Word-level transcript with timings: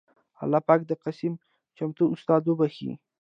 اللهٔ 0.43 0.61
پاک 0.67 0.79
د 0.87 0.91
قسيم 1.03 1.33
چمتو 1.77 2.03
استاد 2.13 2.41
وبښي 2.45 2.91